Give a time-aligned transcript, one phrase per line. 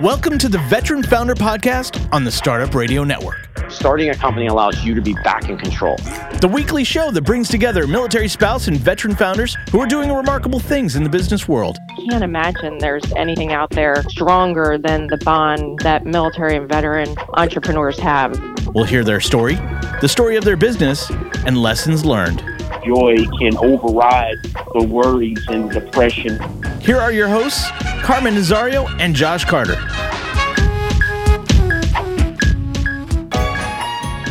[0.00, 3.50] Welcome to the Veteran Founder Podcast on the Startup Radio Network.
[3.68, 5.96] Starting a company allows you to be back in control.
[6.40, 10.58] The weekly show that brings together military spouse and veteran founders who are doing remarkable
[10.58, 11.76] things in the business world.
[12.08, 17.98] Can't imagine there's anything out there stronger than the bond that military and veteran entrepreneurs
[17.98, 18.40] have.
[18.74, 19.56] We'll hear their story,
[20.00, 21.10] the story of their business,
[21.44, 22.42] and lessons learned.
[22.84, 24.36] Joy can override
[24.74, 26.38] the worries and depression.
[26.80, 27.68] Here are your hosts,
[28.02, 29.76] Carmen Nazario and Josh Carter.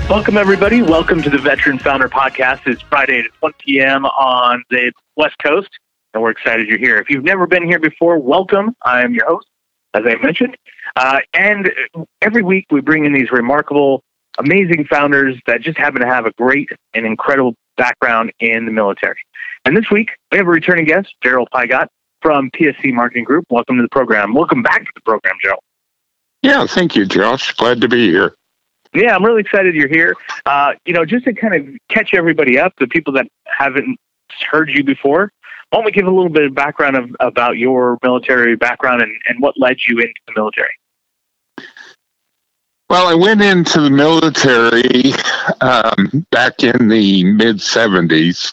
[0.10, 0.82] Welcome, everybody.
[0.82, 2.66] Welcome to the Veteran Founder Podcast.
[2.66, 4.06] It's Friday at 1 p.m.
[4.06, 5.70] on the West Coast,
[6.16, 6.98] and we're excited you're here.
[6.98, 8.76] If you've never been here before, welcome.
[8.84, 9.48] I am your host,
[9.94, 10.58] as I mentioned.
[10.96, 11.72] Uh, and
[12.24, 14.02] every week we bring in these remarkable,
[14.40, 19.22] amazing founders that just happen to have a great and incredible background in the military.
[19.66, 21.88] And this week we have a returning guest, Gerald Pygott
[22.22, 23.46] from PSC Marketing Group.
[23.50, 24.34] Welcome to the program.
[24.34, 25.62] Welcome back to the program, Gerald.
[26.44, 27.54] Yeah, thank you, Josh.
[27.54, 28.36] Glad to be here.
[28.94, 30.16] Yeah, I'm really excited you're here.
[30.46, 33.98] Uh, you know, just to kind of catch everybody up, the people that haven't
[34.50, 35.32] heard you before,
[35.70, 39.16] why don't we give a little bit of background of, about your military background and,
[39.28, 40.74] and what led you into the military?
[42.90, 45.14] Well, I went into the military
[45.62, 48.52] um, back in the mid 70s,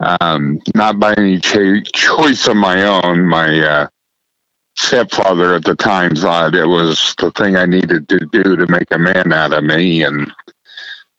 [0.00, 3.26] um, not by any ch- choice of my own.
[3.26, 3.88] My uh,
[4.76, 8.90] stepfather at the time thought it was the thing I needed to do to make
[8.90, 10.02] a man out of me.
[10.02, 10.30] And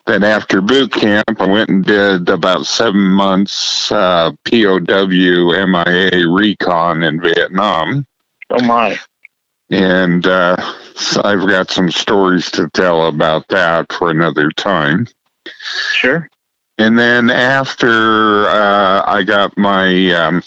[0.06, 7.02] then after boot camp, I went and did about seven months uh, POW MIA recon
[7.02, 8.06] in Vietnam.
[8.52, 8.98] Oh, my.
[9.70, 10.56] And uh,
[10.96, 15.08] so I've got some stories to tell about that for another time.
[15.92, 16.30] Sure.
[16.78, 20.44] And then after uh, I got my um,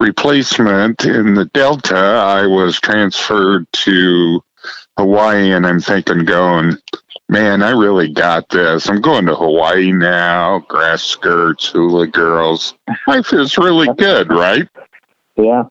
[0.00, 4.42] replacement in the Delta, I was transferred to
[4.96, 6.78] Hawaii, and I'm thinking, going,
[7.28, 8.88] man, I really got this.
[8.88, 12.74] I'm going to Hawaii now, grass skirts, hula girls.
[13.06, 14.68] Life is really good, right?
[15.36, 15.64] Yeah.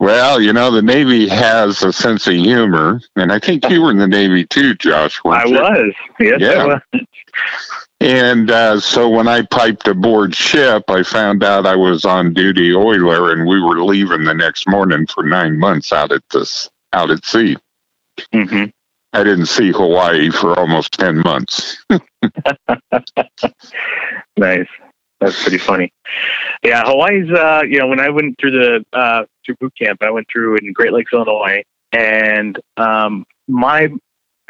[0.00, 3.90] Well, you know, the Navy has a sense of humor, and I think you were
[3.90, 5.20] in the Navy too, Josh.
[5.26, 5.54] I you?
[5.54, 5.94] was.
[6.18, 6.52] Yes, Yeah.
[6.52, 7.06] I was.
[8.00, 12.74] And uh, so when I piped aboard ship, I found out I was on duty
[12.74, 17.10] oiler, and we were leaving the next morning for nine months out at this out
[17.10, 17.58] at sea.
[18.32, 18.64] hmm
[19.12, 21.76] I didn't see Hawaii for almost ten months.
[24.38, 24.68] Nice.
[25.20, 25.92] That's pretty funny.
[26.62, 27.30] Yeah, Hawaii's.
[27.30, 30.56] Uh, you know, when I went through the uh, through boot camp, I went through
[30.56, 33.88] in Great Lakes, Illinois, and um, my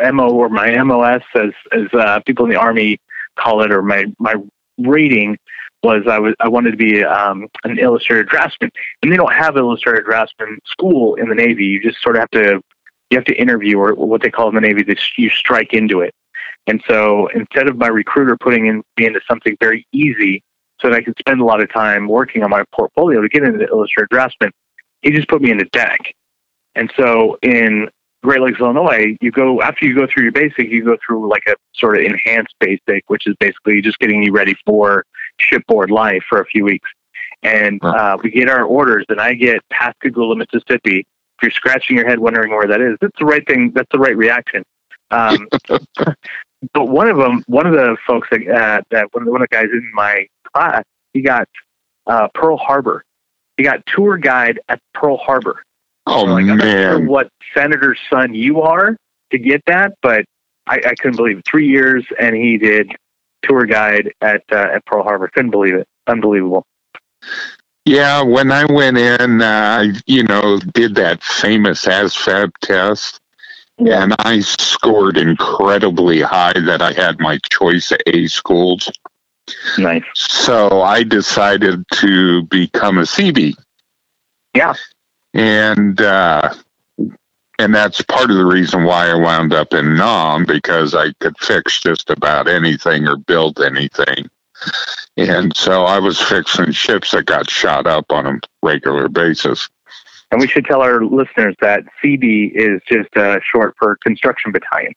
[0.01, 2.99] mo or my MOS, as as uh, people in the Army
[3.37, 4.35] call it, or my my
[4.79, 5.39] rating
[5.83, 8.71] was I was I wanted to be um, an illustrated draftsman,
[9.03, 11.65] and they don't have illustrated draftsman school in the Navy.
[11.65, 12.63] You just sort of have to
[13.11, 16.01] you have to interview, or what they call in the Navy, that you strike into
[16.01, 16.15] it.
[16.69, 20.45] And so instead of my recruiter putting in, me into something very easy
[20.81, 23.43] so that I could spend a lot of time working on my portfolio to get
[23.45, 24.53] into Illustrator draftsman,
[25.03, 26.15] he just put me into deck.
[26.75, 27.89] And so in
[28.23, 31.43] Great Lakes, Illinois, you go after you go through your basic, you go through like
[31.49, 35.05] a sort of enhanced basic, which is basically just getting you ready for
[35.39, 36.89] shipboard life for a few weeks.
[37.43, 40.99] And uh, we get our orders, and I get Pascagoula, Mississippi.
[40.99, 43.73] If you're scratching your head wondering where that is, that's the right thing.
[43.75, 44.63] That's the right reaction.
[45.11, 45.49] Um,
[46.75, 49.41] but one of them, one of the folks that, uh, that one of the, one
[49.41, 51.49] of the guys in my class, he got
[52.07, 53.05] uh, Pearl Harbor.
[53.57, 55.63] He got tour guide at Pearl Harbor.
[56.07, 57.07] Oh like, I'm not sure man!
[57.07, 58.97] what senator's son you are
[59.31, 60.25] to get that, but
[60.67, 61.45] I, I couldn't believe it.
[61.45, 62.93] Three years, and he did
[63.43, 65.29] tour guide at uh, at Pearl Harbor.
[65.29, 65.87] Couldn't believe it.
[66.07, 66.65] Unbelievable.
[67.85, 73.21] Yeah, when I went in, uh, I you know did that famous ASVAB test,
[73.79, 78.91] and I scored incredibly high that I had my choice of A schools.
[79.79, 80.05] Nice.
[80.15, 83.55] So I decided to become a CB.
[84.55, 84.75] Yeah.
[85.35, 86.55] And uh,
[87.59, 91.37] and that's part of the reason why I wound up in Nam because I could
[91.39, 94.31] fix just about anything or build anything.
[95.17, 99.69] And so I was fixing ships that got shot up on a regular basis.
[100.31, 104.95] And we should tell our listeners that CB is just uh, short for construction battalion.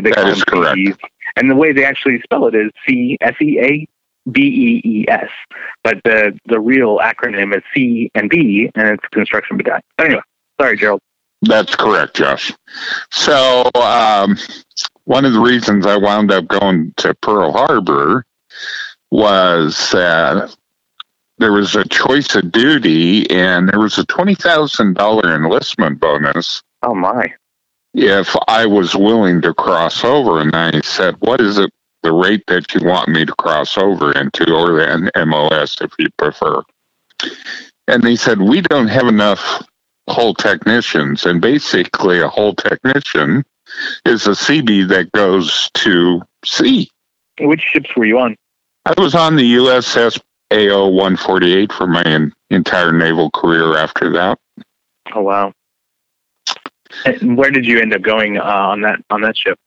[0.00, 0.76] They That is correct.
[0.76, 0.98] CBs.
[1.36, 3.88] And the way they actually spell it is C S E A
[4.30, 5.30] B E E S.
[5.82, 9.82] But the the real acronym is C and B, and it's construction battalion.
[9.98, 10.22] Anyway,
[10.60, 11.00] sorry, Gerald.
[11.42, 12.52] That's correct, Josh.
[13.10, 14.36] So, um,
[15.04, 18.24] one of the reasons I wound up going to Pearl Harbor
[19.10, 20.54] was that
[21.38, 26.62] there was a choice of duty and there was a $20,000 enlistment bonus.
[26.82, 27.34] Oh my.
[27.94, 30.40] If I was willing to cross over.
[30.40, 31.72] And I said, What is it,
[32.02, 36.08] the rate that you want me to cross over into, or an MOS if you
[36.16, 36.62] prefer?
[37.88, 39.62] And they said, We don't have enough
[40.08, 41.26] hull technicians.
[41.26, 43.44] And basically, a hull technician
[44.04, 46.90] is a CB that goes to sea.
[47.40, 48.36] Which ships were you on?
[48.84, 50.20] I was on the USS
[50.52, 54.38] AO 148 for my entire naval career after that.
[55.14, 55.52] Oh wow.
[57.04, 59.58] And where did you end up going uh, on that on that ship?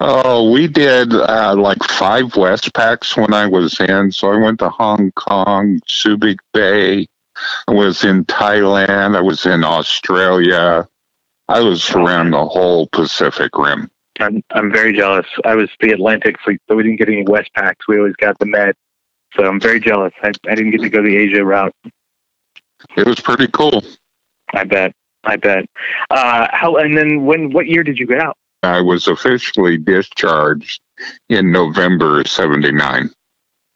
[0.00, 4.10] Oh, we did uh, like five Westpacks when I was in.
[4.10, 7.06] So I went to Hong Kong, Subic Bay.
[7.68, 9.16] I was in Thailand.
[9.16, 10.88] I was in Australia.
[11.48, 13.90] I was around the whole Pacific Rim.
[14.20, 15.26] I'm I'm very jealous.
[15.44, 17.86] I was the Atlantic fleet, so we didn't get any Westpacks.
[17.88, 18.74] We always got the Med.
[19.34, 20.12] So I'm very jealous.
[20.22, 21.74] I, I didn't get to go the Asia route.
[22.96, 23.82] It was pretty cool.
[24.52, 24.94] I bet.
[25.24, 25.66] I bet.
[26.10, 27.52] Uh, how and then when?
[27.52, 28.36] What year did you get out?
[28.62, 30.80] I was officially discharged
[31.28, 33.10] in November of 79.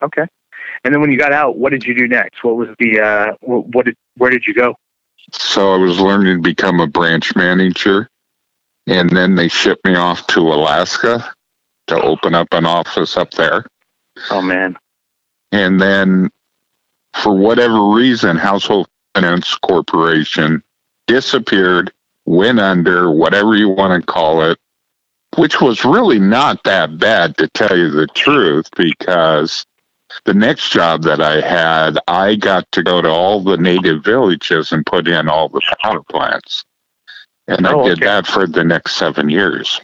[0.02, 0.26] Okay.
[0.84, 2.44] And then when you got out, what did you do next?
[2.44, 4.76] What was the uh, what, what did where did you go?
[5.32, 8.08] So I was learning to become a branch manager.
[8.86, 11.32] And then they shipped me off to Alaska
[11.88, 13.64] to open up an office up there.
[14.30, 14.76] Oh man.
[15.52, 16.30] And then,
[17.14, 20.62] for whatever reason, Household Finance Corporation
[21.06, 21.92] disappeared,
[22.24, 24.58] went under, whatever you want to call it,
[25.36, 29.64] which was really not that bad, to tell you the truth, because
[30.24, 34.72] the next job that I had, I got to go to all the native villages
[34.72, 36.64] and put in all the power plants.
[37.48, 38.06] And Oh, I did okay.
[38.06, 39.80] that for the next seven years.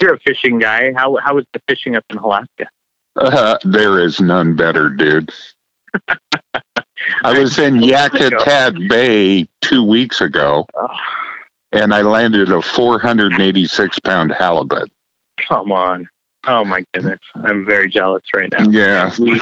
[0.00, 0.92] You're a fishing guy.
[0.92, 2.68] How how was the fishing up in Alaska?
[3.16, 5.30] Uh, there is none better, dude.
[7.22, 10.88] I was in Yakutat Bay two weeks ago, Oh,
[11.72, 14.90] and I landed a 486 pound halibut.
[15.48, 16.08] come on.
[16.46, 17.20] Oh my goodness.
[17.34, 18.68] I'm very jealous right now.
[18.68, 19.10] Yeah.
[19.18, 19.40] we,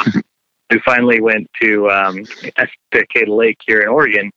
[0.71, 2.19] we finally went to um,
[2.57, 4.31] Estacada Lake here in Oregon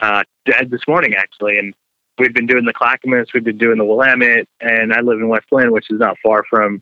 [0.00, 0.22] uh,
[0.68, 1.74] this morning, actually, and
[2.18, 5.46] we've been doing the Clackamas, we've been doing the Willamette, and I live in West
[5.50, 6.80] Linn, which is not far from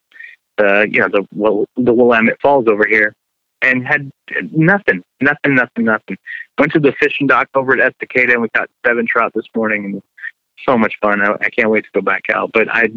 [0.58, 3.14] the you know the the Willamette Falls over here,
[3.62, 4.10] and had
[4.52, 6.18] nothing, nothing, nothing, nothing.
[6.58, 9.84] Went to the fishing dock over at Estacada, and we caught seven trout this morning,
[9.84, 10.02] and
[10.64, 11.20] so much fun.
[11.20, 12.90] I, I can't wait to go back out, but I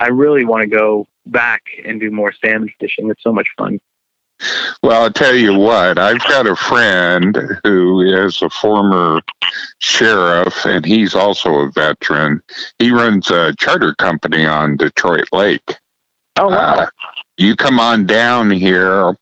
[0.00, 3.10] I really want to go back and do more salmon fishing.
[3.10, 3.80] It's so much fun.
[4.82, 9.20] Well, I'll tell you what, I've got a friend who is a former
[9.78, 12.42] sheriff, and he's also a veteran.
[12.78, 15.78] He runs a charter company on Detroit Lake.
[16.36, 16.86] Oh Uh,
[17.38, 19.16] you come on down here,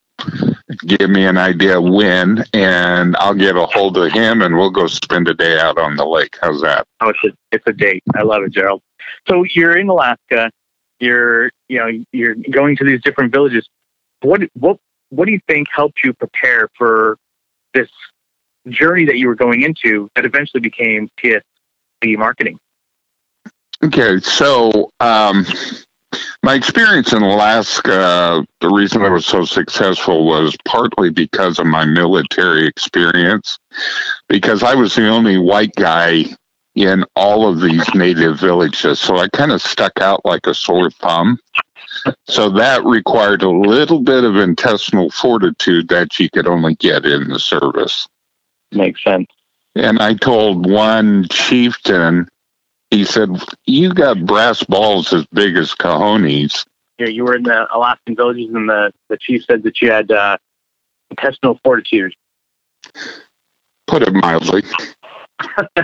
[0.87, 4.87] give me an idea when, and I'll get a hold of him, and we'll go
[4.87, 6.37] spend a day out on the lake.
[6.41, 6.87] How's that?
[7.01, 8.03] Oh, it's a, it's a date.
[8.15, 8.83] I love it, Gerald.
[9.29, 10.51] So you're in Alaska.
[11.01, 13.69] You're you know you're going to these different villages.
[14.21, 14.79] What what
[15.11, 17.19] what do you think helped you prepare for
[17.75, 17.89] this
[18.69, 22.59] journey that you were going into that eventually became PSC marketing?
[23.85, 25.45] Okay, so um,
[26.43, 31.85] my experience in Alaska, the reason I was so successful was partly because of my
[31.85, 33.59] military experience,
[34.29, 36.25] because I was the only white guy
[36.75, 38.99] in all of these native villages.
[38.99, 41.39] So I kind of stuck out like a sore thumb.
[42.25, 47.29] So that required a little bit of intestinal fortitude that you could only get in
[47.29, 48.09] the service.
[48.73, 49.29] Makes sense.
[49.75, 52.29] And I told one chieftain,
[52.93, 53.31] he said,
[53.65, 56.67] You got brass balls as big as cojones.
[56.99, 60.11] Yeah, you were in the Alaskan villages, and the the chief said that you had
[60.13, 60.37] uh,
[61.11, 62.15] intestinal fortitude.
[63.87, 64.63] Put it mildly.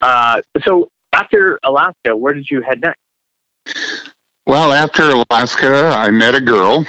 [0.00, 4.12] Uh, so after Alaska, where did you head next?
[4.46, 6.86] Well, after Alaska, I met a girl.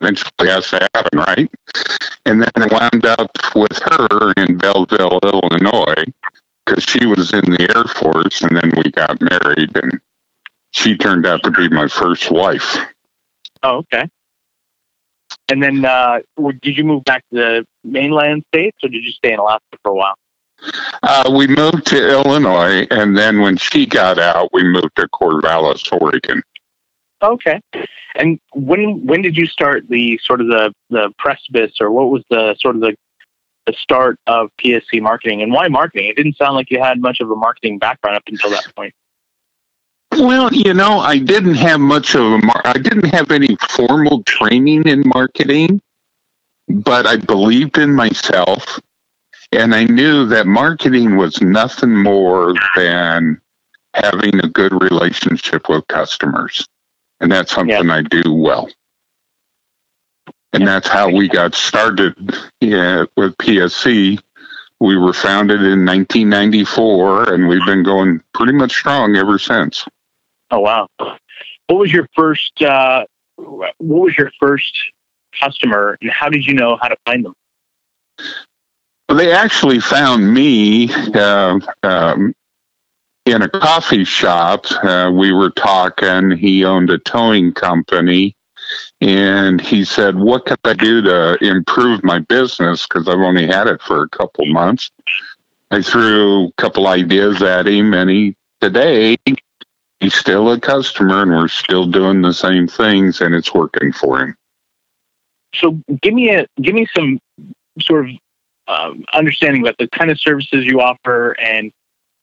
[0.00, 1.50] Eventually, I sat Adam, right?
[2.24, 6.04] And then I wound up with her in Belleville, Illinois,
[6.68, 10.00] because she was in the Air Force, and then we got married, and
[10.72, 12.76] she turned out to be my first wife.
[13.62, 14.08] Oh, okay.
[15.50, 16.20] And then, uh,
[16.60, 19.92] did you move back to the mainland states, or did you stay in Alaska for
[19.92, 20.14] a while?
[21.02, 25.90] Uh, we moved to Illinois, and then when she got out, we moved to Corvallis,
[25.92, 26.42] Oregon.
[27.22, 27.60] Okay.
[28.14, 32.22] And when when did you start the sort of the the precipice, or what was
[32.30, 32.94] the sort of the
[33.68, 36.08] the start of PSC marketing, and why marketing?
[36.08, 38.94] It didn't sound like you had much of a marketing background up until that point.
[40.12, 44.22] Well, you know, I didn't have much of a mar- I didn't have any formal
[44.24, 45.80] training in marketing,
[46.68, 48.80] but I believed in myself
[49.52, 53.40] And I knew that marketing was nothing more than
[53.94, 56.66] having a good relationship with customers.
[57.20, 58.68] And that's something I do well.
[60.52, 62.14] And that's how we got started
[62.60, 64.18] yeah, with PSC.
[64.80, 69.84] We were founded in 1994 and we've been going pretty much strong ever since.
[70.50, 70.88] Oh, wow.
[70.98, 73.04] What was your first, uh,
[73.36, 74.74] what was your first
[75.38, 77.34] customer and how did you know how to find them?
[79.08, 82.34] Well, they actually found me uh, um,
[83.24, 84.66] in a coffee shop.
[84.70, 86.30] Uh, we were talking.
[86.30, 88.34] He owned a towing company.
[89.00, 92.86] And he said, What can I do to improve my business?
[92.86, 94.90] Because I've only had it for a couple months.
[95.70, 99.16] I threw a couple ideas at him, and he today
[100.00, 104.20] he's still a customer, and we're still doing the same things, and it's working for
[104.20, 104.36] him.
[105.54, 107.18] So, give me a give me some
[107.80, 108.14] sort of
[108.68, 111.72] um, understanding about the kind of services you offer and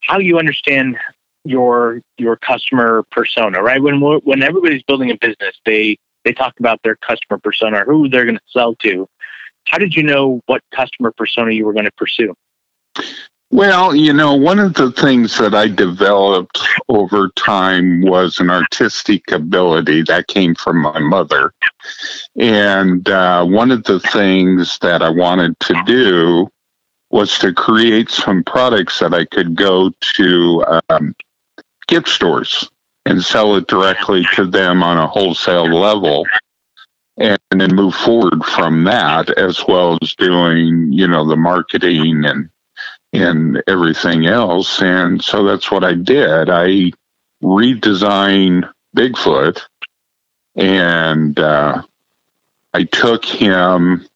[0.02, 0.98] how you understand
[1.44, 3.62] your your customer persona.
[3.62, 8.10] Right when when everybody's building a business, they they talked about their customer persona, who
[8.10, 9.08] they're going to sell to.
[9.68, 12.36] How did you know what customer persona you were going to pursue?
[13.52, 19.32] Well, you know, one of the things that I developed over time was an artistic
[19.32, 21.54] ability that came from my mother.
[22.36, 26.50] And uh, one of the things that I wanted to do
[27.12, 31.16] was to create some products that I could go to um,
[31.88, 32.70] gift stores
[33.06, 36.26] and sell it directly to them on a wholesale level
[37.18, 42.50] and then move forward from that as well as doing you know the marketing and
[43.14, 44.82] and everything else.
[44.82, 46.50] And so that's what I did.
[46.50, 46.92] I
[47.42, 49.62] redesigned Bigfoot
[50.56, 51.84] and uh,
[52.74, 54.08] I took him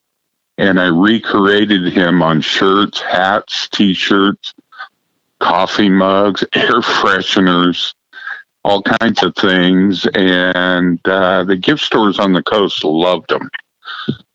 [0.58, 4.52] and I recreated him on shirts, hats, t shirts,
[5.38, 7.94] coffee mugs, air fresheners,
[8.64, 10.06] all kinds of things.
[10.14, 13.50] And uh, the gift stores on the coast loved them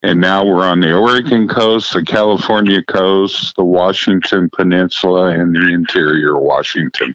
[0.02, 5.72] and now we're on the Oregon coast, the California coast, the Washington Peninsula, and the
[5.72, 7.14] interior Washington.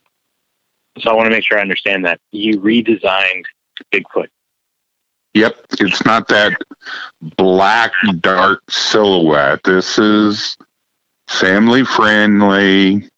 [0.99, 3.45] So I want to make sure I understand that you redesigned
[3.93, 4.27] Bigfoot.
[5.33, 6.61] Yep, it's not that
[7.37, 9.63] black dark silhouette.
[9.63, 10.57] This is
[11.29, 13.09] family friendly,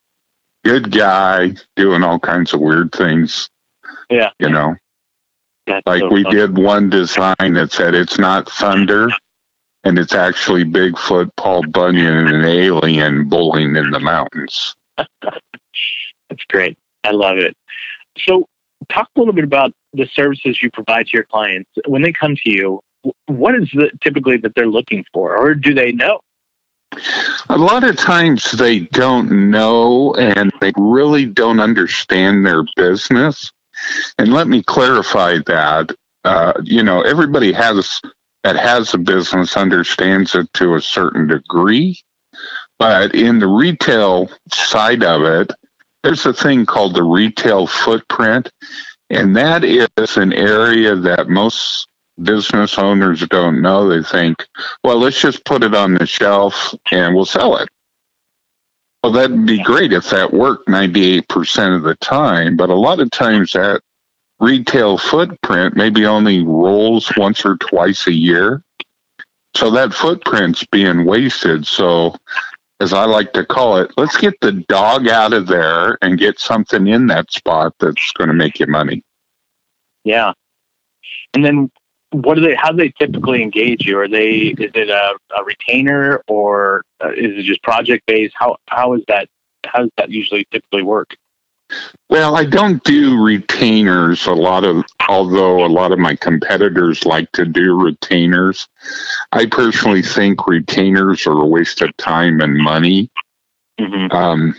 [0.63, 3.49] good guy doing all kinds of weird things.
[4.09, 4.75] Yeah, you know.
[5.65, 6.35] That's like so we funny.
[6.35, 9.09] did one design that said it's not thunder,
[9.83, 14.75] and it's actually Bigfoot, Paul Bunyan, and an alien bowling in the mountains.
[14.97, 16.77] That's great.
[17.03, 17.55] I love it.
[18.17, 18.45] So,
[18.89, 22.35] talk a little bit about the services you provide to your clients when they come
[22.35, 22.81] to you.
[23.27, 26.21] What is the typically that they're looking for, or do they know?
[27.49, 33.51] A lot of times they don't know and they really don't understand their business.
[34.17, 35.95] And let me clarify that.
[36.23, 38.01] Uh, you know, everybody has
[38.43, 41.99] that has a business understands it to a certain degree.
[42.77, 45.51] But in the retail side of it,
[46.03, 48.51] there's a thing called the retail footprint.
[49.09, 51.87] And that is an area that most
[52.21, 53.87] business owners don't know.
[53.87, 54.45] They think,
[54.83, 57.69] well, let's just put it on the shelf and we'll sell it.
[59.03, 62.55] Well, that'd be great if that worked 98% of the time.
[62.55, 63.81] But a lot of times that
[64.39, 68.63] retail footprint maybe only rolls once or twice a year.
[69.55, 71.67] So that footprint's being wasted.
[71.67, 72.15] So,
[72.79, 76.39] as I like to call it, let's get the dog out of there and get
[76.39, 79.03] something in that spot that's going to make you money.
[80.03, 80.33] Yeah.
[81.33, 81.71] And then,
[82.13, 82.55] what do they?
[82.55, 83.99] How do they typically engage you?
[83.99, 84.55] Are they?
[84.57, 88.35] Is it a, a retainer or uh, is it just project based?
[88.37, 89.29] How how is that?
[89.65, 91.15] How does that usually typically work?
[92.09, 97.31] Well, I don't do retainers a lot of, although a lot of my competitors like
[97.31, 98.67] to do retainers.
[99.31, 103.09] I personally think retainers are a waste of time and money
[103.79, 104.15] Mm-hmm.
[104.15, 104.55] um,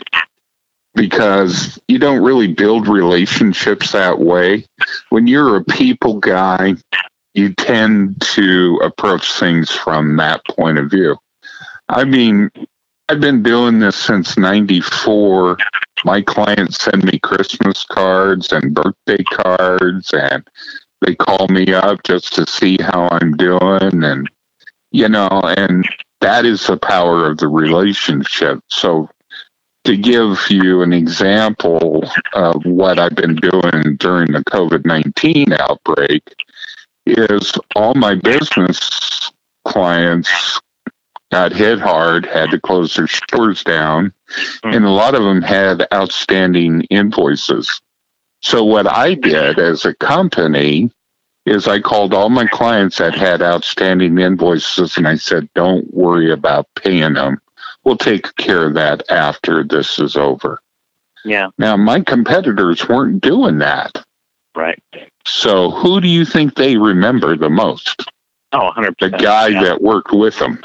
[0.95, 4.65] because you don't really build relationships that way.
[5.11, 6.75] When you're a people guy,
[7.35, 11.17] you tend to approach things from that point of view.
[11.89, 12.51] I mean,
[13.09, 15.59] I've been doing this since 94.
[16.05, 20.49] My clients send me Christmas cards and birthday cards, and
[21.03, 24.05] they call me up just to see how I'm doing.
[24.05, 24.31] And,
[24.91, 25.85] you know, and
[26.21, 28.61] that is the power of the relationship.
[28.69, 29.11] So,
[29.85, 36.23] to give you an example of what I've been doing during the COVID 19 outbreak,
[37.07, 39.31] is all my business
[39.67, 40.61] clients
[41.31, 44.13] got hit hard, had to close their stores down,
[44.63, 44.71] hmm.
[44.71, 47.81] and a lot of them had outstanding invoices.
[48.41, 50.91] So what I did as a company
[51.47, 56.31] is I called all my clients that had outstanding invoices and I said, don't worry
[56.31, 57.41] about paying them.
[57.85, 60.61] We'll take care of that after this is over.
[61.25, 61.49] Yeah.
[61.59, 64.05] Now, my competitors weren't doing that.
[64.55, 64.83] Right.
[65.27, 68.05] So who do you think they remember the most?
[68.53, 68.99] Oh, 100%.
[69.01, 69.63] The guy yeah.
[69.65, 70.63] that worked with them.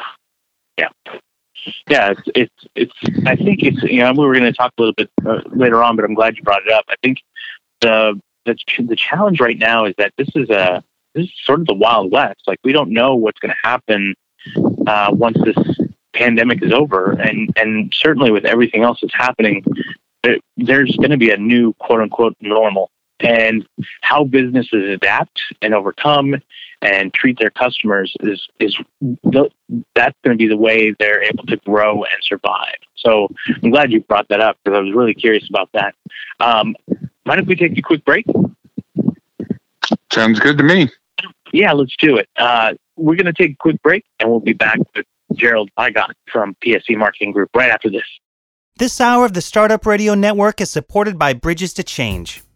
[1.88, 4.82] yeah, it's, it's, it's, I think it's, you know, we were going to talk a
[4.82, 6.86] little bit uh, later on, but I'm glad you brought it up.
[6.90, 7.22] I think
[7.82, 10.84] the, the, the challenge right now is that this is a,
[11.16, 12.42] this is sort of the Wild West.
[12.48, 14.14] Like, we don't know what's going to happen
[14.88, 15.58] uh, once this
[16.14, 17.12] pandemic is over.
[17.12, 19.64] And, and certainly with everything else that's happening,
[20.24, 22.92] it, there's going to be a new quote unquote normal.
[23.22, 23.68] And
[24.02, 26.36] how businesses adapt and overcome
[26.82, 29.50] and treat their customers is is the,
[29.96, 32.78] that's going to be the way they're able to grow and survive.
[32.96, 33.28] So
[33.62, 35.96] I'm glad you brought that up because I was really curious about that.
[36.40, 36.76] Um,
[37.26, 38.26] mind if we take a quick break?
[40.12, 40.90] Sounds good to me.
[41.52, 42.30] Yeah, let's do it.
[42.38, 46.14] Uh, we're going to take a quick break and we'll be back with Gerald Pygott
[46.32, 48.04] from PSC Marketing Group right after this.
[48.78, 52.44] This hour of the Startup Radio Network is supported by Bridges to Change.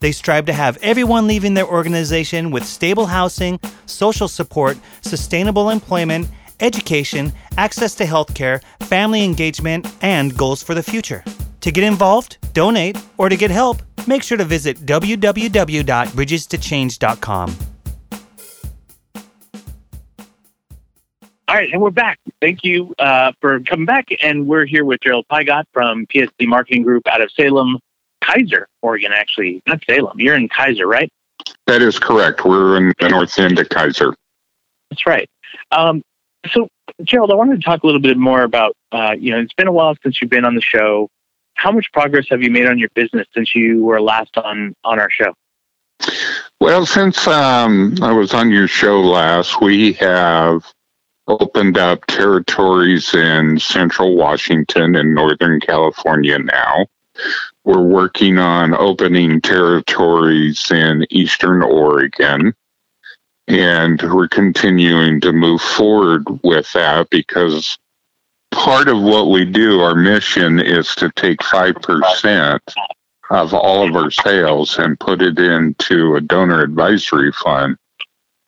[0.00, 6.28] They strive to have everyone leaving their organization with stable housing, social support, sustainable employment,
[6.60, 11.22] education, access to healthcare, family engagement, and goals for the future.
[11.60, 17.56] To get involved, donate, or to get help, make sure to visit www.bridgestochange.com.
[21.48, 22.18] All right, and we're back.
[22.40, 24.08] Thank you uh, for coming back.
[24.22, 27.78] And we're here with Gerald Pygott from PSC Marketing Group out of Salem,
[28.30, 29.62] Keizer, Oregon, actually.
[29.66, 30.18] Not Salem.
[30.20, 31.10] You're in Keizer, right?
[31.66, 32.44] That is correct.
[32.44, 34.14] We're in the north end of Keizer.
[34.90, 35.28] That's right.
[35.72, 36.02] Um,
[36.52, 36.68] so,
[37.02, 39.68] Gerald, I wanted to talk a little bit more about, uh, you know, it's been
[39.68, 41.08] a while since you've been on the show.
[41.54, 44.98] How much progress have you made on your business since you were last on, on
[44.98, 45.34] our show?
[46.60, 50.64] Well, since um, I was on your show last, we have
[51.28, 56.86] opened up territories in central Washington and northern California now.
[57.70, 62.52] We're working on opening territories in eastern Oregon.
[63.46, 67.78] And we're continuing to move forward with that because
[68.50, 72.58] part of what we do, our mission is to take 5%
[73.30, 77.76] of all of our sales and put it into a donor advisory fund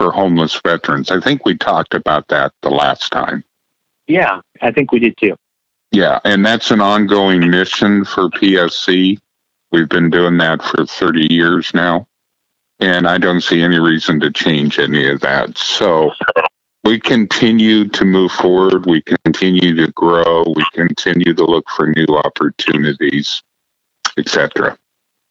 [0.01, 1.13] for homeless veterans.
[1.13, 3.45] I think we talked about that the last time.
[4.09, 5.37] Yeah, I think we did too.
[5.93, 9.19] Yeah, and that's an ongoing mission for PSC.
[9.71, 12.09] We've been doing that for 30 years now,
[12.81, 15.57] and I don't see any reason to change any of that.
[15.59, 16.13] So
[16.85, 22.17] we continue to move forward, we continue to grow, we continue to look for new
[22.17, 23.43] opportunities,
[24.17, 24.79] etc.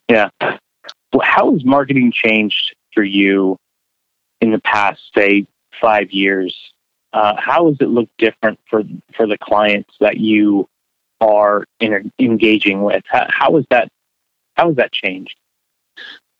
[0.09, 0.29] Yeah.
[0.39, 3.57] Well, how has marketing changed for you
[4.39, 5.47] in the past, say,
[5.79, 6.70] five years?
[7.13, 8.83] Uh, how does it look different for
[9.15, 10.67] for the clients that you
[11.19, 13.03] are in, engaging with?
[13.07, 13.89] How, how is that?
[14.55, 15.35] How has that changed?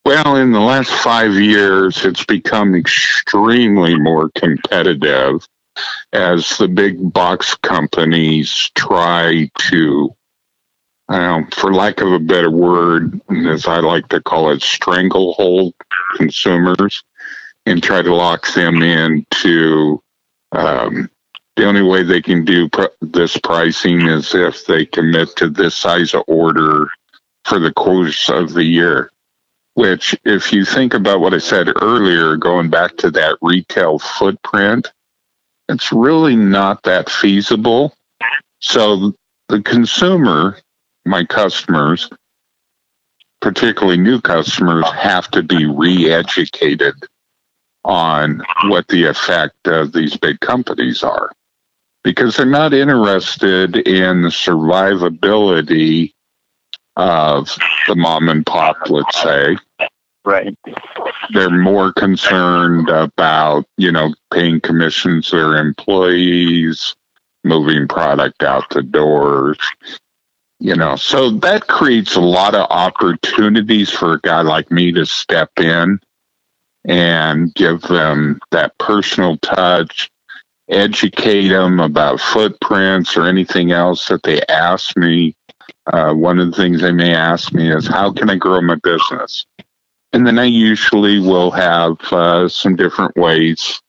[0.03, 5.45] Well, in the last five years, it's become extremely more competitive
[6.11, 10.15] as the big box companies try to,
[11.07, 15.75] I for lack of a better word, as I like to call it, stranglehold
[16.15, 17.03] consumers
[17.65, 20.01] and try to lock them into
[20.51, 21.09] um,
[21.55, 25.75] the only way they can do pr- this pricing is if they commit to this
[25.75, 26.87] size of order
[27.45, 29.11] for the course of the year.
[29.75, 34.91] Which, if you think about what I said earlier, going back to that retail footprint,
[35.69, 37.93] it's really not that feasible.
[38.59, 39.13] So
[39.47, 40.57] the consumer,
[41.05, 42.09] my customers,
[43.39, 46.95] particularly new customers, have to be re educated
[47.83, 51.31] on what the effect of these big companies are
[52.03, 56.13] because they're not interested in the survivability
[56.95, 57.49] of
[57.87, 59.57] the mom and pop, let's say.
[60.23, 60.55] Right.
[61.33, 66.95] They're more concerned about, you know, paying commissions to their employees,
[67.43, 69.57] moving product out the doors.
[70.59, 75.05] you know, so that creates a lot of opportunities for a guy like me to
[75.07, 75.99] step in
[76.85, 80.09] and give them that personal touch,
[80.69, 85.35] educate them about footprints or anything else that they ask me.
[85.87, 88.75] Uh, one of the things they may ask me is, How can I grow my
[88.75, 89.45] business?
[90.13, 93.81] And then I usually will have uh, some different ways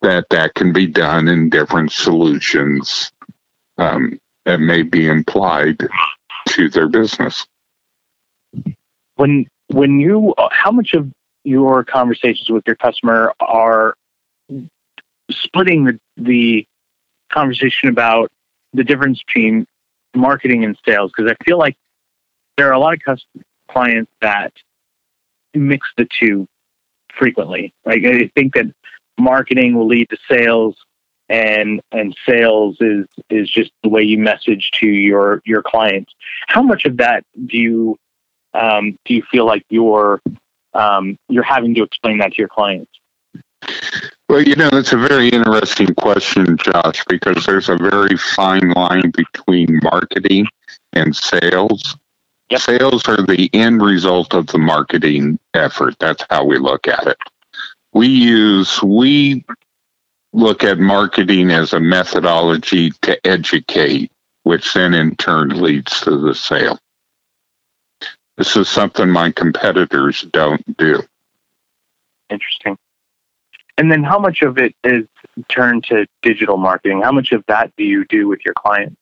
[0.00, 3.12] that that can be done in different solutions
[3.76, 5.86] um, that may be implied
[6.48, 7.46] to their business.
[9.16, 11.12] When when you how much of
[11.48, 13.96] your conversations with your customer are
[15.30, 16.66] splitting the, the
[17.32, 18.30] conversation about
[18.74, 19.66] the difference between
[20.14, 21.74] marketing and sales because I feel like
[22.58, 24.52] there are a lot of custom clients that
[25.54, 26.46] mix the two
[27.16, 27.72] frequently.
[27.86, 28.66] Like I think that
[29.18, 30.76] marketing will lead to sales
[31.30, 36.12] and and sales is is just the way you message to your your clients.
[36.46, 37.96] How much of that do you
[38.52, 40.20] um, do you feel like you're
[40.74, 42.90] um, you're having to explain that to your clients?
[44.28, 49.10] Well, you know, it's a very interesting question, Josh, because there's a very fine line
[49.10, 50.46] between marketing
[50.92, 51.96] and sales.
[52.50, 52.60] Yep.
[52.60, 55.96] Sales are the end result of the marketing effort.
[55.98, 57.18] That's how we look at it.
[57.92, 59.44] We use, we
[60.32, 64.12] look at marketing as a methodology to educate,
[64.44, 66.78] which then in turn leads to the sale.
[68.38, 71.02] This is something my competitors don't do.
[72.30, 72.78] Interesting.
[73.76, 75.06] And then how much of it is
[75.48, 77.02] turned to digital marketing?
[77.02, 78.96] How much of that do you do with your clients?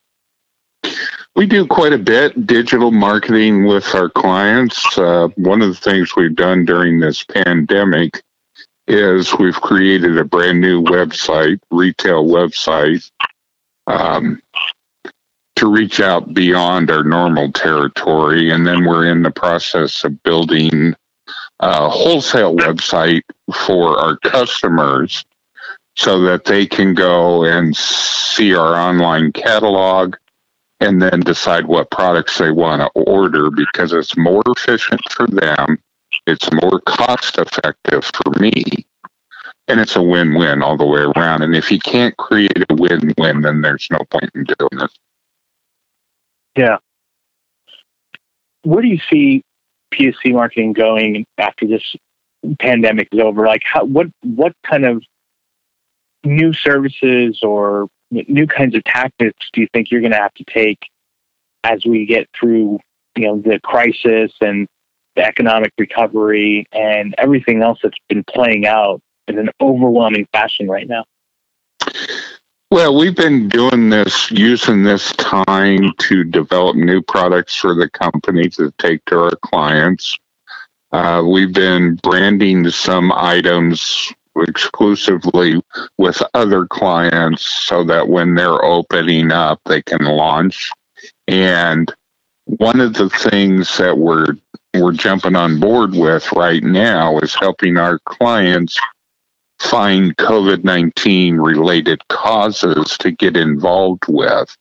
[1.35, 4.96] We do quite a bit digital marketing with our clients.
[4.96, 8.22] Uh, one of the things we've done during this pandemic
[8.87, 13.11] is we've created a brand new website, retail website,
[13.87, 14.40] um,
[15.57, 18.51] to reach out beyond our normal territory.
[18.51, 20.95] And then we're in the process of building
[21.61, 23.23] a wholesale website
[23.66, 25.25] for our customers
[25.97, 30.14] so that they can go and see our online catalog
[30.81, 35.79] and then decide what products they want to order because it's more efficient for them.
[36.27, 38.87] It's more cost effective for me.
[39.69, 41.42] And it's a win win all the way around.
[41.42, 44.92] And if you can't create a win win, then there's no point in doing this.
[46.57, 46.79] Yeah.
[48.62, 49.42] Where do you see
[49.95, 51.83] PSC marketing going after this
[52.59, 53.47] pandemic is over?
[53.47, 55.03] Like, how, what what kind of
[56.25, 60.45] new services or new kinds of tactics do you think you're going to have to
[60.45, 60.79] take
[61.64, 62.81] as we get through,
[63.16, 64.66] you know, the crisis and
[65.14, 70.88] the economic recovery and everything else that's been playing out in an overwhelming fashion right
[70.88, 71.05] now?
[72.77, 78.51] Well, we've been doing this, using this time to develop new products for the company
[78.51, 80.19] to take to our clients.
[80.93, 85.59] Uh, we've been branding some items exclusively
[85.97, 90.71] with other clients so that when they're opening up, they can launch.
[91.29, 91.91] And
[92.45, 94.37] one of the things that we're
[94.75, 98.79] we're jumping on board with right now is helping our clients
[99.61, 104.55] find COVID 19 related causes to get involved with.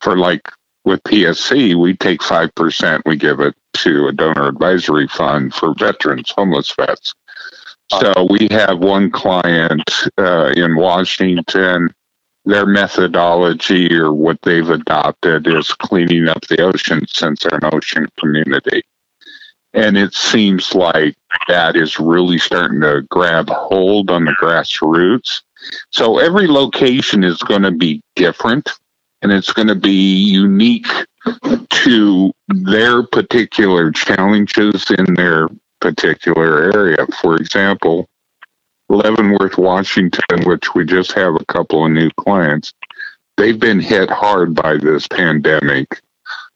[0.00, 0.48] For like
[0.84, 6.30] with PSC, we take 5%, we give it to a donor advisory fund for veterans,
[6.36, 7.14] homeless vets.
[7.90, 11.94] So we have one client uh, in Washington.
[12.46, 18.06] Their methodology or what they've adopted is cleaning up the ocean since they're an ocean
[18.18, 18.82] community.
[19.74, 21.16] And it seems like
[21.48, 25.42] that is really starting to grab hold on the grassroots.
[25.90, 28.70] So every location is going to be different
[29.22, 30.86] and it's going to be unique
[31.70, 35.48] to their particular challenges in their
[35.80, 37.06] particular area.
[37.20, 38.06] For example,
[38.88, 42.72] Leavenworth, Washington, which we just have a couple of new clients,
[43.36, 46.00] they've been hit hard by this pandemic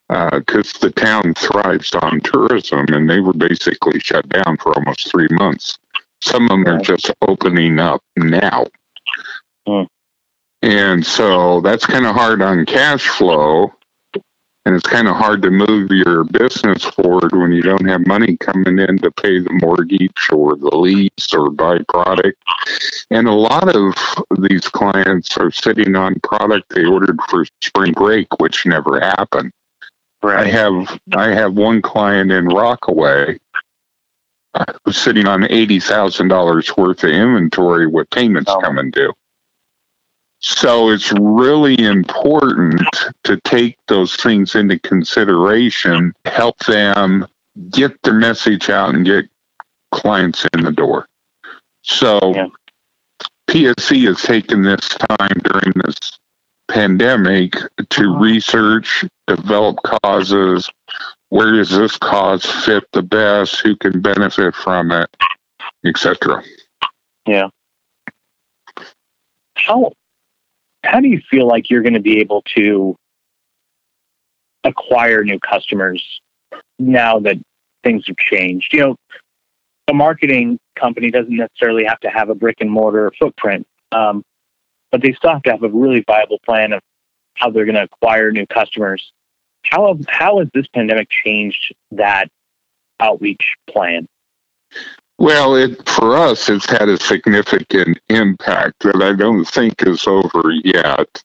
[0.09, 5.11] because uh, the town thrives on tourism and they were basically shut down for almost
[5.11, 5.79] three months.
[6.23, 8.67] Some of them are just opening up now.
[10.63, 13.73] And so that's kind of hard on cash flow.
[14.65, 18.37] And it's kind of hard to move your business forward when you don't have money
[18.37, 22.43] coming in to pay the mortgage or the lease or buy product.
[23.11, 23.95] And a lot of
[24.41, 29.53] these clients are sitting on product they ordered for spring break, which never happened.
[30.29, 30.47] Right.
[30.47, 33.39] I have I have one client in Rockaway
[34.85, 38.61] who's sitting on eighty thousand dollars worth of inventory with payments oh.
[38.61, 39.15] coming due.
[40.41, 42.83] So it's really important
[43.25, 47.27] to take those things into consideration, help them
[47.71, 49.25] get their message out and get
[49.93, 51.07] clients in the door.
[51.83, 52.49] So Yeah.
[53.49, 56.19] PSC has taken this time during this
[56.69, 57.55] pandemic
[57.91, 60.71] to research, develop causes.
[61.31, 63.61] Where does this cause fit the best?
[63.61, 65.09] Who can benefit from it,
[65.85, 66.43] etc.
[67.27, 67.49] Yeah.
[69.55, 69.93] How
[70.85, 72.97] how do you feel like you're going to be able to
[74.65, 76.21] acquire new customers
[76.79, 77.37] now that
[77.83, 78.73] things have changed?
[78.73, 78.97] You know,
[79.89, 84.23] a marketing company doesn't necessarily have to have a brick and mortar footprint, um,
[84.91, 86.83] but they still have to have a really viable plan of
[87.35, 89.13] how they're going to acquire new customers.
[89.63, 92.31] How have, how has this pandemic changed that
[93.01, 94.07] outreach plan?
[95.19, 100.53] Well, it for us, it's had a significant impact that I don't think is over
[100.65, 101.23] yet.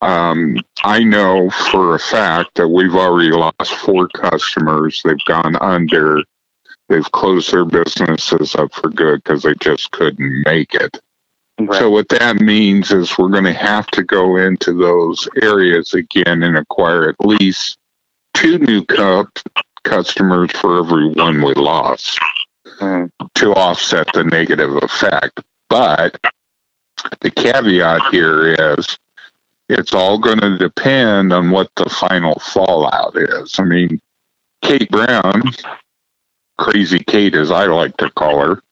[0.00, 5.02] Um, I know for a fact that we've already lost four customers.
[5.02, 6.22] They've gone under.
[6.88, 11.00] They've closed their businesses up for good because they just couldn't make it.
[11.72, 16.42] So what that means is we're going to have to go into those areas again
[16.42, 17.78] and acquire at least
[18.34, 19.26] two new cu-
[19.84, 22.18] customers for every one we lost
[22.80, 23.10] Mm.
[23.36, 25.40] to offset the negative effect.
[25.68, 26.18] But
[27.20, 28.98] the caveat here is
[29.68, 33.54] it's all going to depend on what the final fallout is.
[33.60, 34.00] I mean,
[34.62, 35.42] Kate Brown,
[36.58, 38.62] Crazy Kate as I like to call her,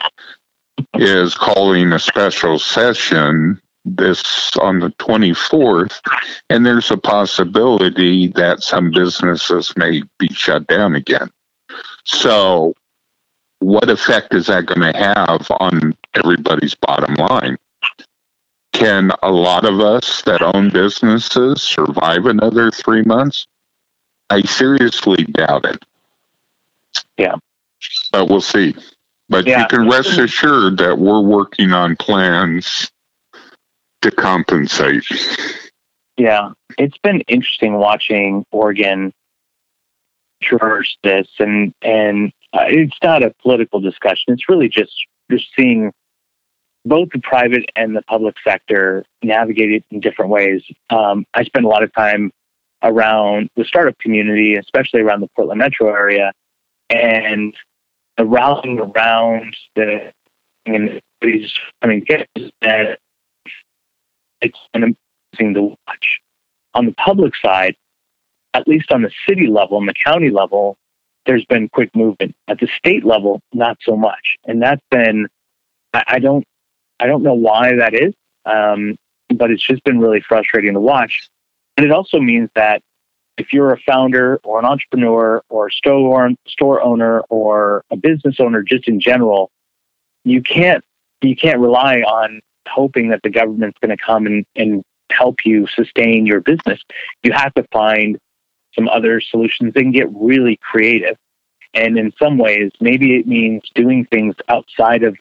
[0.94, 6.00] is calling a special session this on the 24th
[6.48, 11.30] and there's a possibility that some businesses may be shut down again.
[12.04, 12.74] So
[13.58, 17.56] what effect is that going to have on everybody's bottom line?
[18.72, 23.46] Can a lot of us that own businesses survive another three months?
[24.30, 25.84] I seriously doubt it.
[27.16, 27.36] Yeah.
[28.12, 28.74] but we'll see
[29.28, 29.60] but Yeah.
[29.60, 32.90] you can rest assured that we're working on plans
[34.02, 35.04] to compensate.
[36.16, 39.12] Yeah, it's been interesting watching Oregon
[40.42, 44.34] traverse this, and and uh, it's not a political discussion.
[44.34, 44.92] It's really just
[45.30, 45.92] just seeing
[46.84, 50.62] both the private and the public sector navigate it in different ways.
[50.90, 52.32] Um, I spend a lot of time
[52.82, 56.32] around the startup community, especially around the Portland metro area,
[56.90, 57.54] and
[58.16, 60.12] the rallying around the
[60.66, 61.52] and these.
[61.80, 62.04] I mean,
[62.60, 62.98] that
[64.40, 64.96] it's an
[65.34, 66.20] amazing to watch.
[66.74, 67.76] On the public side,
[68.54, 70.76] at least on the city level and the county level,
[71.26, 72.34] there's been quick movement.
[72.48, 75.28] At the state level, not so much, and that's been
[75.94, 76.46] I, I don't
[77.00, 78.96] I don't know why that is, um,
[79.34, 81.28] but it's just been really frustrating to watch.
[81.76, 82.82] And it also means that
[83.38, 88.62] if you're a founder or an entrepreneur or store store owner or a business owner,
[88.62, 89.50] just in general,
[90.24, 90.84] you can't
[91.22, 95.66] you can't rely on hoping that the government's going to come and, and help you
[95.74, 96.80] sustain your business.
[97.22, 98.18] You have to find
[98.74, 101.16] some other solutions and get really creative.
[101.74, 105.16] And in some ways, maybe it means doing things outside of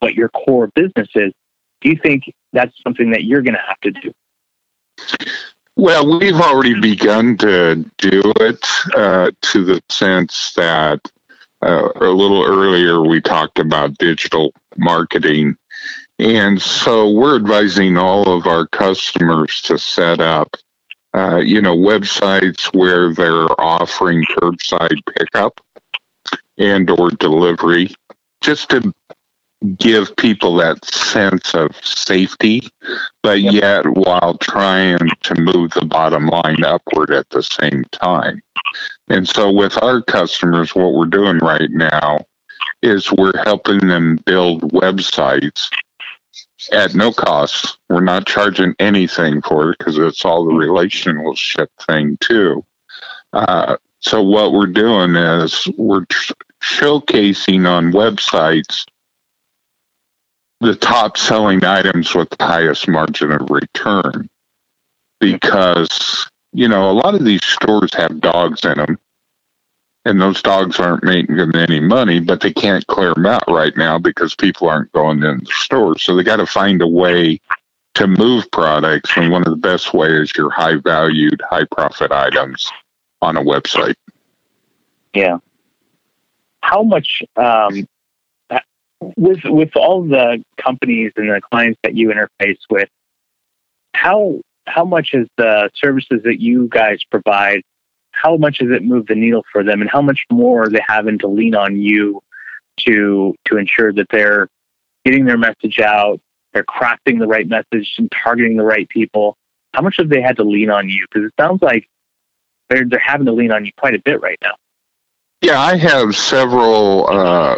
[0.00, 1.32] what your core business is.
[1.80, 4.14] Do you think that's something that you're going to have to do?
[5.76, 11.00] Well, we've already begun to do it uh, to the sense that
[11.62, 15.56] uh, a little earlier we talked about digital marketing.
[16.20, 20.56] And so we're advising all of our customers to set up,
[21.12, 25.60] uh, you know, websites where they're offering curbside pickup
[26.56, 27.92] and or delivery
[28.40, 28.92] just to
[29.64, 32.62] give people that sense of safety,
[33.22, 38.42] but yet while trying to move the bottom line upward at the same time.
[39.08, 42.26] And so with our customers, what we're doing right now
[42.82, 45.70] is we're helping them build websites
[46.72, 47.78] at no cost.
[47.88, 52.64] We're not charging anything for it because it's all the relationship thing too.
[53.32, 58.84] Uh, so what we're doing is we're tr- showcasing on websites
[60.64, 64.28] the top selling items with the highest margin of return
[65.20, 68.98] because you know a lot of these stores have dogs in them
[70.06, 73.76] and those dogs aren't making them any money but they can't clear them out right
[73.76, 77.38] now because people aren't going in the stores so they got to find a way
[77.92, 82.10] to move products and one of the best ways is your high valued high profit
[82.10, 82.72] items
[83.20, 83.96] on a website
[85.12, 85.38] Yeah.
[86.60, 87.86] How much um,
[89.16, 92.88] with with all the companies and the clients that you interface with?
[93.94, 97.62] how how much is the services that you guys provide?
[98.10, 100.82] How much does it move the needle for them, and how much more are they
[100.86, 102.20] having to lean on you
[102.80, 104.48] to to ensure that they're
[105.04, 106.20] getting their message out,
[106.52, 109.36] they're crafting the right message and targeting the right people?
[109.72, 111.06] How much have they had to lean on you?
[111.10, 111.88] Because it sounds like
[112.68, 114.54] they're they're having to lean on you quite a bit right now.
[115.40, 117.56] Yeah, I have several uh,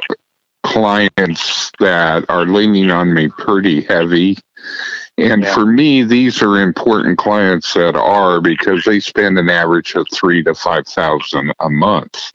[0.67, 4.39] clients that are leaning on me pretty heavy.
[5.19, 5.55] And Yeah.
[5.55, 10.43] for me, these are important clients that are because they spend an average of three
[10.43, 12.33] to five thousand a month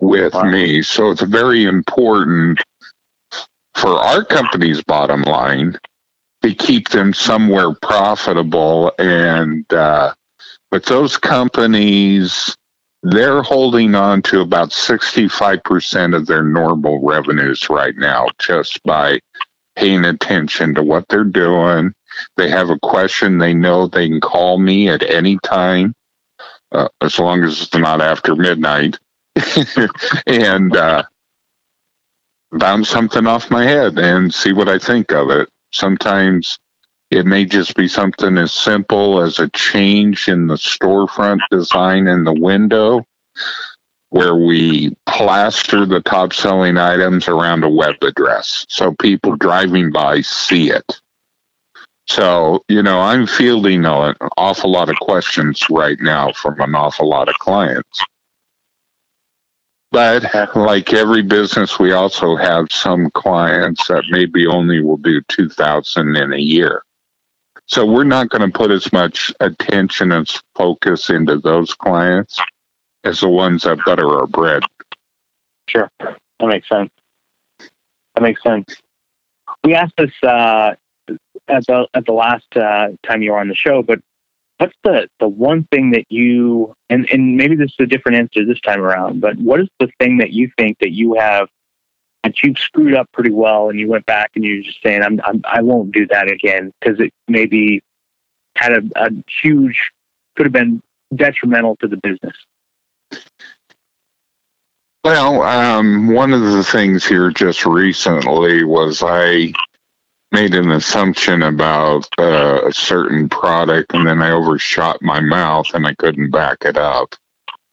[0.00, 0.42] with Wow.
[0.44, 0.82] me.
[0.82, 2.60] So it's very important
[3.74, 5.78] for our company's bottom line
[6.42, 8.92] to keep them somewhere profitable.
[8.98, 10.14] And uh,
[10.70, 12.56] but those companies,
[13.02, 19.20] they're holding on to about 65% of their normal revenues right now just by
[19.76, 21.94] paying attention to what they're doing.
[22.36, 25.94] They have a question, they know they can call me at any time,
[26.72, 28.98] uh, as long as it's not after midnight,
[30.26, 31.04] and uh,
[32.52, 35.48] bounce something off my head and see what I think of it.
[35.72, 36.58] Sometimes
[37.10, 42.24] it may just be something as simple as a change in the storefront design in
[42.24, 43.04] the window
[44.10, 50.20] where we plaster the top selling items around a web address so people driving by
[50.20, 51.00] see it.
[52.06, 57.08] So, you know, I'm fielding an awful lot of questions right now from an awful
[57.08, 58.02] lot of clients.
[59.92, 66.16] But like every business, we also have some clients that maybe only will do 2000
[66.16, 66.82] in a year.
[67.70, 72.40] So we're not going to put as much attention and focus into those clients
[73.04, 74.64] as the ones that butter our bread.
[75.68, 76.90] Sure, that makes sense.
[77.60, 78.74] That makes sense.
[79.62, 80.74] We asked this uh,
[81.46, 84.00] at the at the last uh, time you were on the show, but
[84.58, 88.44] what's the the one thing that you and and maybe this is a different answer
[88.44, 91.48] this time around, but what is the thing that you think that you have
[92.24, 95.20] that you've screwed up pretty well, and you went back and you're just saying, I'm,
[95.24, 97.82] I'm I won't do that again because it maybe
[98.56, 99.10] had a, a
[99.42, 99.90] huge
[100.36, 100.82] could have been
[101.14, 102.36] detrimental to the business.
[105.02, 109.52] Well, um, one of the things here just recently was I
[110.30, 115.86] made an assumption about uh, a certain product and then I overshot my mouth and
[115.86, 117.14] I couldn't back it up.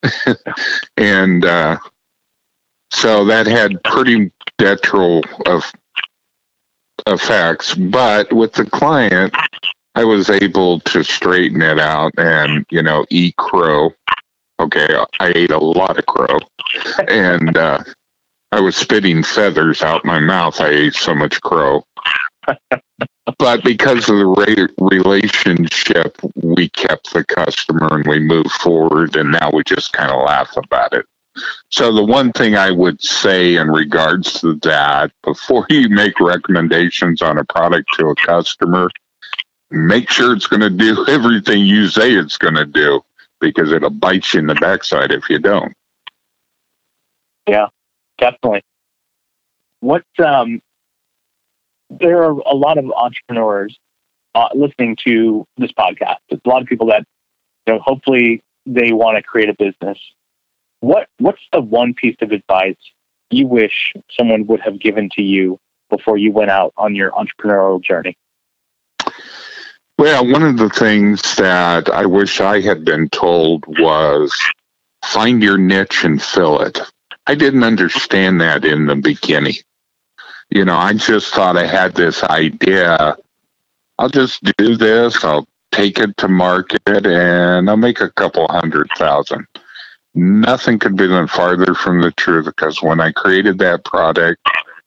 [0.98, 1.78] and uh,
[2.92, 5.72] so that had pretty detrimental of
[7.06, 7.76] effects.
[7.76, 9.34] But with the client,
[9.96, 13.94] I was able to straighten it out and, you know, eat crow.
[14.60, 14.88] Okay,
[15.20, 16.40] I ate a lot of crow
[17.08, 17.84] and uh,
[18.52, 20.60] I was spitting feathers out my mouth.
[20.62, 21.84] I ate so much crow.
[23.38, 29.50] but because of the relationship, we kept the customer and we moved forward, and now
[29.52, 31.06] we just kind of laugh about it.
[31.70, 37.22] So, the one thing I would say in regards to that, before you make recommendations
[37.22, 38.90] on a product to a customer,
[39.70, 43.02] make sure it's going to do everything you say it's going to do
[43.40, 45.74] because it'll bite you in the backside if you don't.
[47.48, 47.68] Yeah,
[48.18, 48.64] definitely.
[49.80, 50.62] What um,
[51.90, 53.78] there are a lot of entrepreneurs
[54.36, 56.18] uh, listening to this podcast.
[56.30, 57.06] There's a lot of people that
[57.66, 57.80] you know.
[57.80, 59.98] Hopefully, they want to create a business.
[60.80, 62.78] What What's the one piece of advice
[63.30, 65.60] you wish someone would have given to you
[65.90, 68.18] before you went out on your entrepreneurial journey?
[69.98, 74.32] Well, one of the things that I wish I had been told was
[75.04, 76.80] find your niche and fill it.
[77.26, 79.56] I didn't understand that in the beginning.
[80.50, 83.18] You know, I just thought I had this idea.
[83.98, 88.90] I'll just do this, I'll take it to market, and I'll make a couple hundred
[88.98, 89.48] thousand.
[90.18, 94.42] Nothing could be done farther from the truth because when I created that product,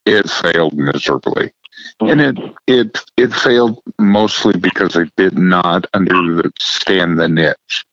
[0.07, 1.53] it failed miserably
[2.01, 7.85] and it it it failed mostly because I did not understand the niche.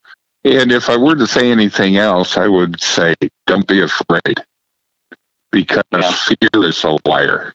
[0.44, 3.14] And if I were to say anything else, I would say,
[3.46, 4.44] don't be afraid,
[5.50, 6.12] because Yeah.
[6.12, 7.54] fear is a liar.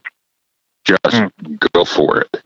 [0.86, 1.55] Just hmm.
[1.74, 2.43] go for it.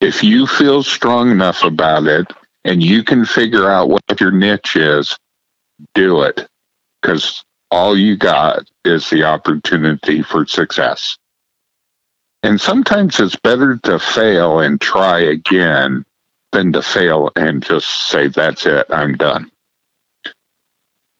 [0.00, 2.32] If you feel strong enough about it
[2.64, 5.16] and you can figure out what your niche is,
[5.94, 6.48] do it,
[7.02, 11.18] because all you got is the opportunity for success.
[12.42, 16.04] And sometimes it's better to fail and try again
[16.52, 19.50] than to fail and just say, that's it, I'm done.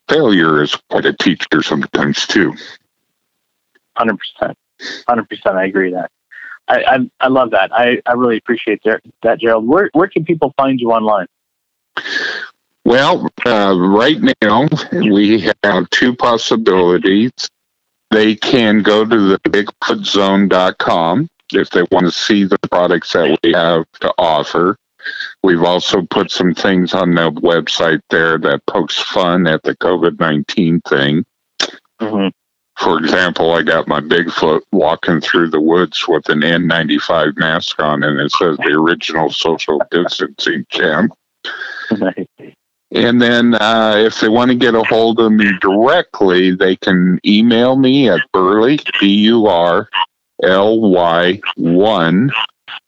[0.08, 2.54] Failure is quite a teacher sometimes, too.
[3.96, 4.58] Hundred percent,
[5.06, 5.56] hundred percent.
[5.56, 6.10] I agree that.
[6.68, 7.72] I, I, I love that.
[7.72, 9.66] I, I really appreciate that, Gerald.
[9.66, 11.26] Where, where can people find you online?
[12.84, 17.32] Well, uh, right now we have two possibilities.
[18.10, 23.52] They can go to the bigfootzone.com if they want to see the products that we
[23.52, 24.76] have to offer.
[25.42, 30.18] We've also put some things on the website there that pokes fun at the COVID
[30.18, 31.24] 19 thing.
[32.00, 32.28] Mm-hmm.
[32.78, 38.02] For example, I got my Bigfoot walking through the woods with an N95 mask on,
[38.02, 41.12] and it says the original social distancing champ.
[42.94, 47.18] And then uh, if they want to get a hold of me directly, they can
[47.24, 49.88] email me at Burly, B U R
[50.42, 52.30] L Y 1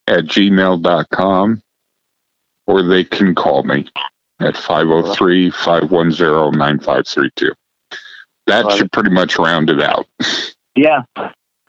[0.07, 1.63] at gmail.com,
[2.67, 3.87] or they can call me
[4.41, 7.53] at 503 510 9532.
[8.47, 10.07] That should pretty much round it out.
[10.75, 11.05] Yeah,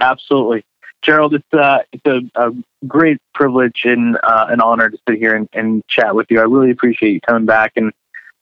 [0.01, 0.65] absolutely.
[1.01, 2.51] Gerald, it's, uh, it's a, a
[2.88, 6.39] great privilege and uh, an honor to sit here and, and chat with you.
[6.39, 7.93] I really appreciate you coming back, and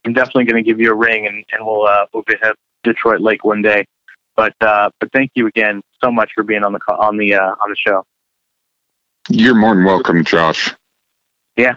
[0.06, 3.22] I'm definitely going to give you a ring, and, and we'll uh, we'll visit Detroit
[3.22, 3.86] Lake one day.
[4.36, 7.56] But uh, but thank you again so much for being on the on the uh,
[7.62, 8.06] on the show.
[9.30, 10.74] You're more than welcome, Josh.
[11.56, 11.76] Yeah.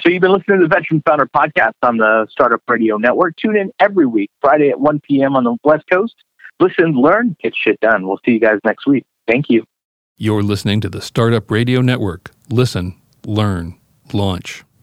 [0.00, 3.36] So you've been listening to the Veteran Founder Podcast on the Startup Radio Network.
[3.36, 5.36] Tune in every week, Friday at 1 p.m.
[5.36, 6.14] on the West Coast.
[6.60, 8.06] Listen, learn, get shit done.
[8.06, 9.04] We'll see you guys next week.
[9.28, 9.64] Thank you.
[10.16, 12.30] You're listening to the Startup Radio Network.
[12.48, 13.78] Listen, learn,
[14.12, 14.64] launch.